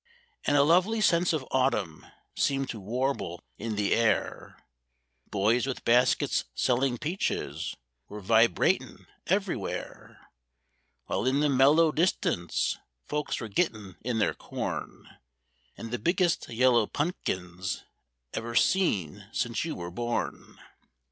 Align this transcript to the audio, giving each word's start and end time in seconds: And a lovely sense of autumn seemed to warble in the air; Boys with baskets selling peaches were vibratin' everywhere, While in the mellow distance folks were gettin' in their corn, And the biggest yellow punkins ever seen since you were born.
And 0.45 0.57
a 0.57 0.63
lovely 0.63 0.99
sense 0.99 1.31
of 1.31 1.45
autumn 1.51 2.07
seemed 2.35 2.69
to 2.69 2.79
warble 2.79 3.43
in 3.59 3.75
the 3.75 3.93
air; 3.93 4.57
Boys 5.29 5.67
with 5.67 5.85
baskets 5.85 6.45
selling 6.55 6.97
peaches 6.97 7.75
were 8.09 8.19
vibratin' 8.19 9.05
everywhere, 9.27 10.27
While 11.05 11.27
in 11.27 11.39
the 11.39 11.49
mellow 11.49 11.91
distance 11.91 12.79
folks 13.05 13.39
were 13.39 13.47
gettin' 13.47 13.95
in 14.01 14.17
their 14.17 14.33
corn, 14.33 15.07
And 15.77 15.91
the 15.91 15.99
biggest 15.99 16.49
yellow 16.49 16.87
punkins 16.87 17.83
ever 18.33 18.55
seen 18.55 19.29
since 19.31 19.63
you 19.63 19.75
were 19.75 19.91
born. 19.91 20.57